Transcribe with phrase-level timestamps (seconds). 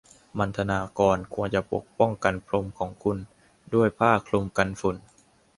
[0.37, 1.61] มัณฑนากรควรจะ
[1.99, 3.17] ป้องกันพรมของคุณ
[3.73, 4.95] ด้วยผ้าคลุมกันฝุ่น